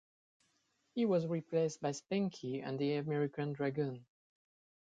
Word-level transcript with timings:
He 0.95 1.05
was 1.05 1.27
replaced 1.27 1.79
by 1.79 1.91
Spanky 1.91 2.63
and 2.63 2.79
The 2.79 2.95
American 2.95 3.53
Dragon. 3.53 4.03